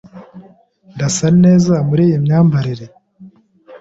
Ndasa 0.93 1.27
neza 1.43 1.73
muri 1.87 2.01
iyi 2.07 2.17
myambarire? 2.25 2.85